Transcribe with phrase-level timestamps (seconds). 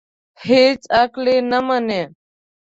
[0.47, 2.01] هېڅ عقل یې نه مني.